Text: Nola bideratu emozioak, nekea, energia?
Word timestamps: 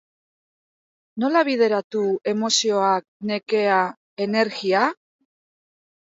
Nola 1.23 1.41
bideratu 1.49 1.99
emozioak, 2.31 3.05
nekea, 3.31 3.75
energia? 4.27 4.81